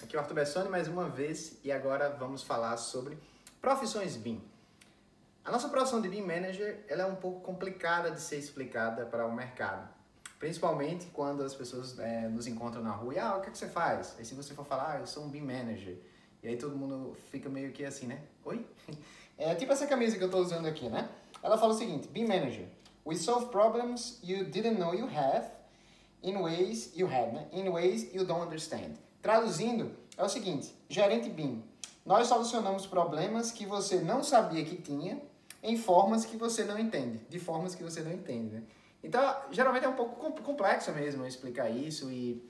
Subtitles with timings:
[0.00, 3.18] aqui é o Arthur Bessoni mais uma vez e agora vamos falar sobre
[3.60, 4.42] profissões BIM.
[5.44, 9.26] A nossa profissão de BIM Manager ela é um pouco complicada de ser explicada para
[9.26, 9.88] o mercado,
[10.38, 13.58] principalmente quando as pessoas é, nos encontram na rua e ah, o que, é que
[13.58, 14.14] você faz?
[14.18, 15.96] Aí se você for falar, ah, eu sou um BIM Manager,
[16.42, 18.20] e aí todo mundo fica meio que assim, né?
[18.44, 18.64] Oi?
[19.38, 21.08] É tipo essa camisa que eu estou usando aqui, né?
[21.42, 22.66] Ela fala o seguinte, BIM Manager,
[23.04, 25.50] we solve problems you didn't know you have
[26.22, 27.48] in ways you had, né?
[27.50, 28.98] In ways you don't understand.
[29.22, 31.62] Traduzindo, é o seguinte, gerente BIM,
[32.04, 35.22] nós solucionamos problemas que você não sabia que tinha
[35.62, 38.62] em formas que você não entende, de formas que você não entende, né?
[39.02, 42.42] Então, geralmente é um pouco complexo mesmo explicar isso e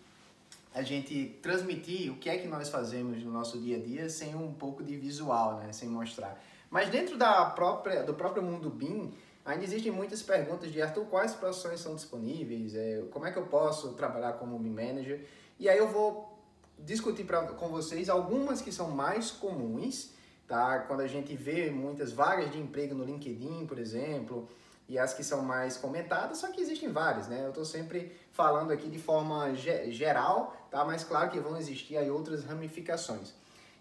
[0.75, 4.35] a gente transmitir o que é que nós fazemos no nosso dia a dia sem
[4.35, 5.73] um pouco de visual, né?
[5.73, 6.43] Sem mostrar.
[6.71, 9.13] Mas dentro da própria, do próprio mundo BIM,
[9.45, 13.46] Ainda existem muitas perguntas de Arthur, quais profissões são disponíveis, é, como é que eu
[13.46, 15.27] posso trabalhar como BIM Manager,
[15.59, 16.32] e aí eu vou
[16.78, 20.10] discutir pra, com vocês algumas que são mais comuns,
[20.46, 20.80] tá?
[20.80, 24.48] Quando a gente vê muitas vagas de emprego no LinkedIn, por exemplo,
[24.88, 27.45] e as que são mais comentadas, só que existem várias, né?
[27.45, 30.84] Eu estou sempre falando aqui de forma ge geral, tá?
[30.84, 33.32] Mas claro que vão existir aí outras ramificações.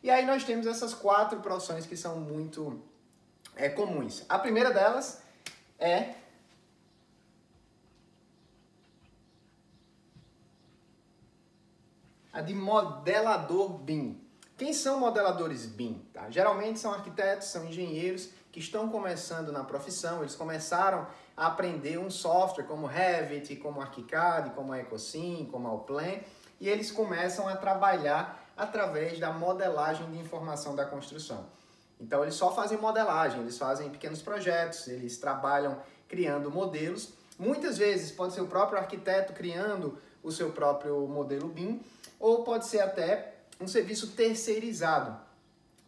[0.03, 2.81] E aí nós temos essas quatro profissões que são muito
[3.55, 4.23] é, comuns.
[4.29, 5.21] A primeira delas
[5.77, 6.15] é
[12.33, 14.19] a de modelador BIM.
[14.57, 16.05] Quem são modeladores BIM?
[16.13, 16.29] Tá?
[16.29, 22.09] Geralmente são arquitetos, são engenheiros que estão começando na profissão, eles começaram a aprender um
[22.09, 26.19] software como Revit, como ArchiCAD, como EcoSim, como Allplan,
[26.59, 31.45] e eles começam a trabalhar através da modelagem de informação da construção.
[31.99, 37.13] Então eles só fazem modelagem, eles fazem pequenos projetos, eles trabalham criando modelos.
[37.39, 41.81] Muitas vezes pode ser o próprio arquiteto criando o seu próprio modelo BIM,
[42.19, 45.19] ou pode ser até um serviço terceirizado.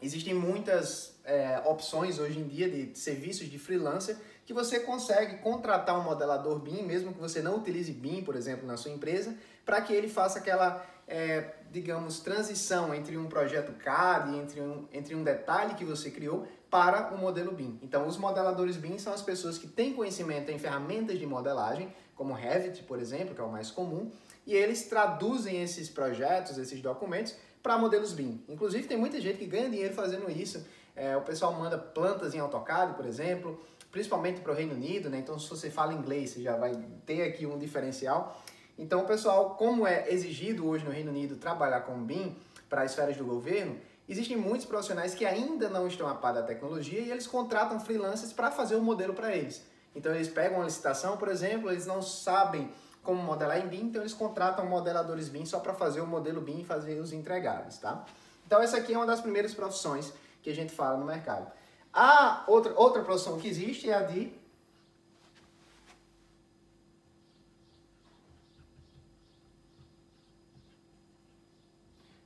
[0.02, 5.98] Existem muitas é, opções hoje em dia de serviços de freelancer que você consegue contratar
[5.98, 9.34] um modelador BIM, mesmo que você não utilize BIM, por exemplo, na sua empresa,
[9.66, 15.16] para que ele faça aquela é, digamos, transição entre um projeto CAD, entre um, entre
[15.16, 17.80] um detalhe que você criou, para o modelo BIM.
[17.82, 22.34] Então, os modeladores BIM são as pessoas que têm conhecimento em ferramentas de modelagem, como
[22.34, 24.12] Revit, por exemplo, que é o mais comum,
[24.46, 28.44] e eles traduzem esses projetos, esses documentos, para modelos BIM.
[28.48, 30.64] Inclusive, tem muita gente que ganha dinheiro fazendo isso.
[30.96, 33.60] É, o pessoal manda plantas em AutoCAD, por exemplo,
[33.92, 35.18] principalmente para o Reino Unido, né?
[35.18, 38.40] Então, se você fala inglês, você já vai ter aqui um diferencial.
[38.78, 42.36] Então, pessoal, como é exigido hoje no Reino Unido trabalhar com BIM
[42.70, 43.78] para esferas do governo,
[44.10, 48.34] existem muitos profissionais que ainda não estão a par da tecnologia e eles contratam freelancers
[48.34, 49.64] para fazer o um modelo para eles.
[49.96, 52.72] Então, eles pegam uma licitação, por exemplo, eles não sabem
[53.04, 56.62] como modelar em BIM, então eles contratam modeladores BIM só para fazer o modelo BIM
[56.62, 58.04] e fazer os entregáveis, tá?
[58.48, 60.12] Então, essa aqui é uma das primeiras profissões
[60.42, 61.52] que a gente fala no mercado.
[61.94, 64.34] A outra, outra profissão que existe é a de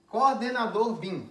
[0.09, 1.29] Coordenador BIM.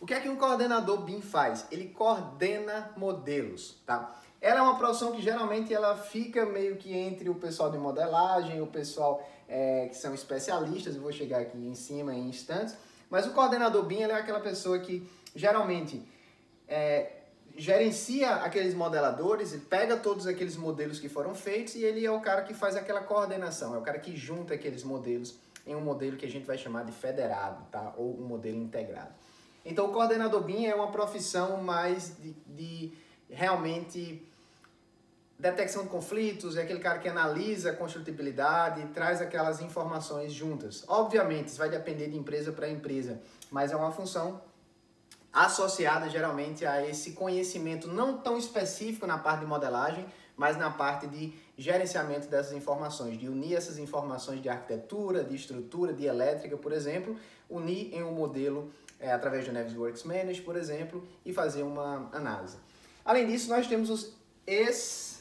[0.00, 1.66] O que é que um coordenador BIM faz?
[1.70, 4.16] Ele coordena modelos, tá?
[4.40, 8.60] Ela é uma profissão que geralmente ela fica meio que entre o pessoal de modelagem,
[8.62, 12.74] o pessoal é, que são especialistas, eu vou chegar aqui em cima em instantes,
[13.10, 15.06] mas o coordenador BIM é aquela pessoa que
[15.36, 16.02] geralmente
[16.66, 17.12] é,
[17.54, 22.20] gerencia aqueles modeladores, ele pega todos aqueles modelos que foram feitos e ele é o
[22.20, 25.38] cara que faz aquela coordenação, é o cara que junta aqueles modelos
[25.70, 27.94] em um modelo que a gente vai chamar de federado, tá?
[27.96, 29.12] Ou um modelo integrado.
[29.64, 32.92] Então, o coordenador BIM é uma profissão mais de, de
[33.28, 34.26] realmente
[35.38, 40.84] detecção de conflitos, é aquele cara que analisa a construtibilidade e traz aquelas informações juntas.
[40.86, 43.20] Obviamente, isso vai depender de empresa para empresa,
[43.50, 44.42] mas é uma função
[45.32, 50.04] associada geralmente a esse conhecimento não tão específico na parte de modelagem,
[50.36, 55.92] mas na parte de gerenciamento dessas informações, de unir essas informações de arquitetura, de estrutura,
[55.92, 57.14] de elétrica, por exemplo,
[57.50, 62.56] unir em um modelo é, através do Navisworks Manage, por exemplo, e fazer uma análise.
[63.04, 64.14] Além disso, nós temos os
[64.46, 65.20] es...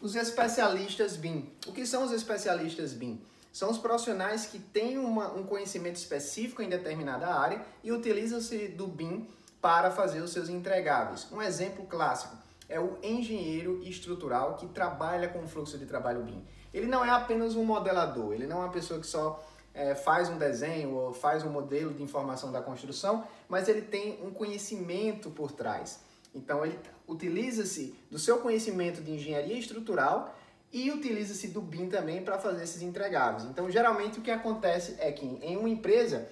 [0.00, 1.48] Os especialistas BIM.
[1.66, 3.20] O que são os especialistas BIM?
[3.52, 8.86] São os profissionais que têm uma, um conhecimento específico em determinada área e utilizam-se do
[8.86, 9.26] BIM
[9.66, 11.26] para fazer os seus entregáveis.
[11.32, 12.36] Um exemplo clássico
[12.68, 16.40] é o engenheiro estrutural que trabalha com o fluxo de trabalho BIM.
[16.72, 20.28] Ele não é apenas um modelador, ele não é uma pessoa que só é, faz
[20.28, 25.30] um desenho ou faz um modelo de informação da construção, mas ele tem um conhecimento
[25.30, 25.98] por trás.
[26.32, 26.78] Então ele
[27.08, 30.32] utiliza-se do seu conhecimento de engenharia estrutural
[30.72, 33.44] e utiliza-se do BIM também para fazer esses entregáveis.
[33.44, 36.28] Então, geralmente o que acontece é que em uma empresa,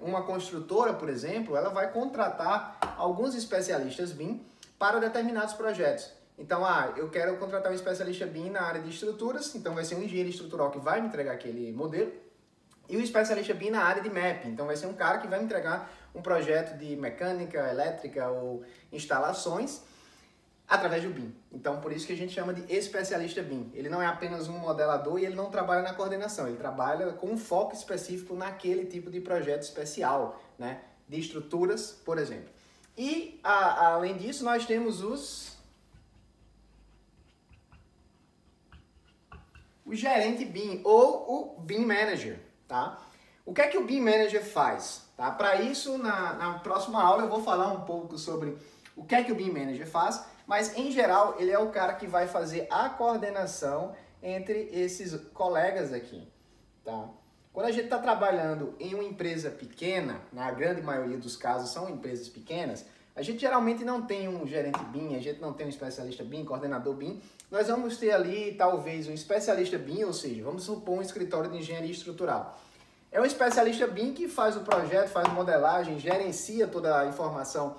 [0.00, 4.44] uma construtora, por exemplo, ela vai contratar alguns especialistas BIM
[4.78, 6.10] para determinados projetos.
[6.38, 9.96] Então, ah, eu quero contratar um especialista BIM na área de estruturas, então vai ser
[9.96, 12.12] um engenheiro estrutural que vai me entregar aquele modelo,
[12.88, 15.38] e o especialista BIM na área de mapping, então vai ser um cara que vai
[15.40, 18.62] me entregar um projeto de mecânica, elétrica ou
[18.92, 19.82] instalações
[20.68, 21.34] através do BIM.
[21.50, 23.70] Então, por isso que a gente chama de especialista BIM.
[23.74, 27.28] Ele não é apenas um modelador e ele não trabalha na coordenação, ele trabalha com
[27.28, 30.82] um foco específico naquele tipo de projeto especial, né?
[31.08, 32.50] de estruturas, por exemplo.
[32.96, 35.56] E, a, além disso, nós temos os
[39.86, 43.00] o gerente BIM ou o BIM Manager, tá?
[43.46, 45.08] O que é que o BIM Manager faz?
[45.16, 45.30] Tá?
[45.30, 48.58] Para isso, na, na próxima aula eu vou falar um pouco sobre
[48.98, 51.94] o que é que o BIM Manager faz, mas em geral ele é o cara
[51.94, 56.28] que vai fazer a coordenação entre esses colegas aqui,
[56.84, 57.08] tá?
[57.52, 61.88] Quando a gente está trabalhando em uma empresa pequena, na grande maioria dos casos são
[61.88, 62.84] empresas pequenas,
[63.16, 66.44] a gente geralmente não tem um gerente BIM, a gente não tem um especialista BIM,
[66.44, 67.20] coordenador BIM.
[67.50, 71.58] Nós vamos ter ali talvez um especialista BIM, ou seja, vamos supor um escritório de
[71.58, 72.60] engenharia estrutural.
[73.10, 77.76] É um especialista BIM que faz o projeto, faz modelagem, gerencia toda a informação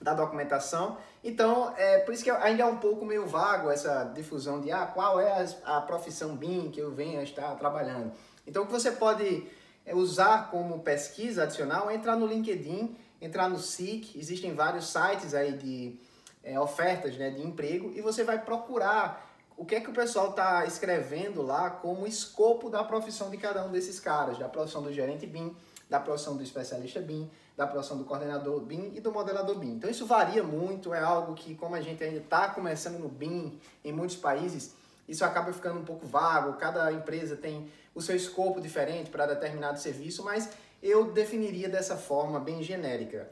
[0.00, 0.96] da documentação.
[1.22, 4.86] Então, é por isso que ainda é um pouco meio vago essa difusão de ah,
[4.86, 8.12] qual é a, a profissão BIM que eu venho a estar trabalhando.
[8.46, 9.46] Então, o que você pode
[9.84, 15.34] é, usar como pesquisa adicional é entrar no LinkedIn entrar no SIC, existem vários sites
[15.34, 15.98] aí de
[16.42, 20.30] é, ofertas né, de emprego e você vai procurar o que é que o pessoal
[20.30, 24.92] está escrevendo lá como escopo da profissão de cada um desses caras, da profissão do
[24.92, 25.54] gerente BIM,
[25.90, 27.28] da profissão do especialista BIM,
[27.58, 29.72] da profissão do coordenador BIM e do modelador BIM.
[29.72, 33.58] Então isso varia muito, é algo que como a gente ainda está começando no BIM
[33.84, 34.76] em muitos países,
[35.08, 39.80] isso acaba ficando um pouco vago, cada empresa tem o seu escopo diferente para determinado
[39.80, 40.50] serviço, mas
[40.80, 43.28] eu definiria dessa forma bem genérica.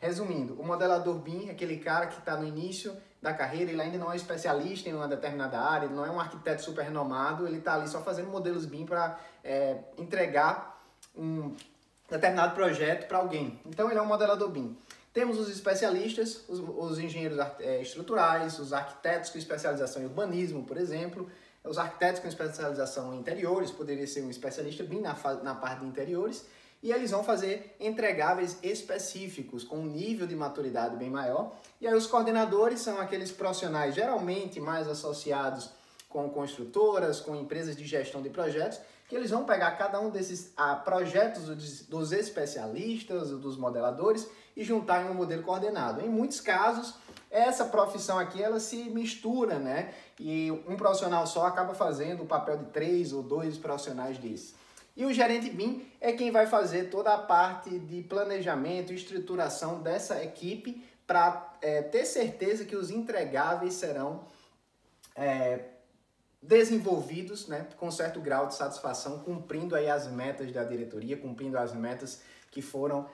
[0.00, 3.98] Resumindo, o modelador BIM é aquele cara que está no início da carreira, ele ainda
[3.98, 7.58] não é especialista em uma determinada área, ele não é um arquiteto super renomado, ele
[7.58, 10.82] está ali só fazendo modelos BIM para é, entregar
[11.16, 11.54] um
[12.08, 13.60] determinado projeto para alguém.
[13.66, 14.76] Então ele é um modelador BIM.
[15.12, 20.76] Temos os especialistas, os, os engenheiros é, estruturais, os arquitetos com especialização em urbanismo, por
[20.76, 21.28] exemplo,
[21.64, 25.86] os arquitetos com especialização em interiores, poderia ser um especialista BIM na, na parte de
[25.86, 26.46] interiores,
[26.82, 31.52] e eles vão fazer entregáveis específicos com um nível de maturidade bem maior.
[31.80, 35.70] E aí os coordenadores são aqueles profissionais geralmente mais associados
[36.08, 40.52] com construtoras, com empresas de gestão de projetos, que eles vão pegar cada um desses
[40.54, 41.44] ah, projetos
[41.86, 46.02] dos, especialistas, dos modeladores e juntar em um modelo coordenado.
[46.02, 46.94] Em muitos casos,
[47.30, 49.94] essa profissão aqui ela se mistura, né?
[50.20, 54.54] E um profissional só acaba fazendo o papel de três ou dois profissionais desses.
[54.94, 59.80] E o gerente BIM é quem vai fazer toda a parte de planejamento e estruturação
[59.80, 64.24] dessa equipe para é, ter certeza que os entregáveis serão
[65.14, 65.60] é,
[66.40, 71.74] desenvolvidos né, com certo grau de satisfação, cumprindo aí as metas da diretoria, cumprindo as
[71.74, 72.20] metas
[72.50, 73.08] que foram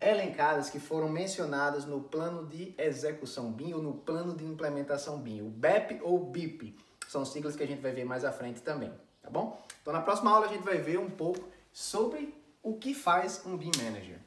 [0.00, 5.42] elencadas, que foram mencionadas no plano de execução BIM ou no plano de implementação BIM,
[5.42, 6.76] o BEP ou BIP.
[7.08, 8.92] São siglas que a gente vai ver mais à frente também
[9.28, 9.62] tá bom?
[9.82, 13.56] Então na próxima aula a gente vai ver um pouco sobre o que faz um
[13.56, 14.18] BIM Manager.